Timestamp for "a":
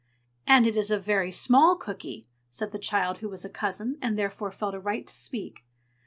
0.89-0.97, 3.45-3.51, 4.73-4.79